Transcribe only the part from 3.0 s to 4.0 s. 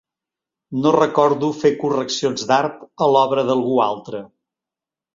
a l'obra d'algú